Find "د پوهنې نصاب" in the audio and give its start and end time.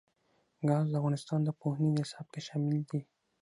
1.43-2.25